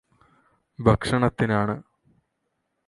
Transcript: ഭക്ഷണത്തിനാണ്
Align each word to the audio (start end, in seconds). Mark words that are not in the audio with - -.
ഭക്ഷണത്തിനാണ് 0.79 1.75